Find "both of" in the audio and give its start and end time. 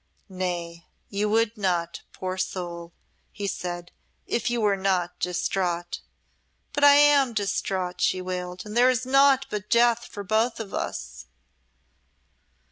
10.23-10.73